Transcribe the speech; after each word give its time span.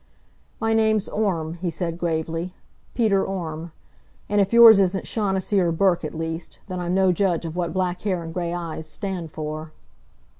"My 0.59 0.73
name's 0.73 1.07
Orme," 1.07 1.53
he 1.53 1.69
said, 1.69 1.99
gravely. 1.99 2.55
"Peter 2.95 3.23
Orme. 3.23 3.71
And 4.29 4.41
if 4.41 4.51
yours 4.51 4.79
isn't 4.79 5.05
Shaughnessy 5.05 5.59
or 5.59 5.71
Burke 5.71 6.03
at 6.03 6.15
least, 6.15 6.57
then 6.65 6.79
I'm 6.79 6.95
no 6.95 7.11
judge 7.11 7.45
of 7.45 7.55
what 7.55 7.71
black 7.71 8.01
hair 8.01 8.23
and 8.23 8.33
gray 8.33 8.51
eyes 8.51 8.87
stand 8.87 9.31
for." 9.31 9.73